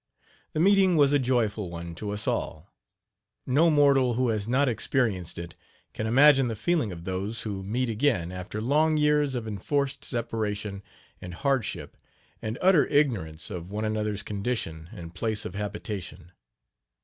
The 0.53 0.59
meeting 0.59 0.95
was 0.97 1.13
a 1.13 1.19
joyful 1.19 1.69
one 1.69 1.93
to 1.93 2.09
us 2.09 2.27
all. 2.27 2.73
No 3.45 3.69
mortal 3.69 4.15
who 4.15 4.29
has 4.29 4.47
not 4.47 4.67
experienced 4.67 5.37
it 5.37 5.53
can 5.93 6.07
imagine 6.07 6.47
the 6.47 6.55
feeling 6.55 6.91
of 6.91 7.03
those 7.03 7.43
who 7.43 7.61
meet 7.61 7.87
again 7.87 8.31
after 8.31 8.61
long 8.63 8.97
years 8.97 9.35
of 9.35 9.47
enforced 9.47 10.03
separation 10.03 10.81
and 11.21 11.35
hardship 11.35 11.95
and 12.41 12.57
utter 12.63 12.87
ignorance 12.87 13.51
of 13.51 13.69
one 13.69 13.85
another's 13.85 14.23
condition 14.23 14.89
and 14.91 15.13
place 15.13 15.45
of 15.45 15.53
habitation. 15.53 16.31